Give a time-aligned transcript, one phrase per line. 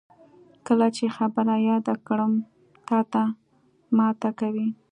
[0.67, 2.31] کله چې خبره یاده کړم،
[2.87, 3.23] تاته
[3.97, 4.67] ماته کوي.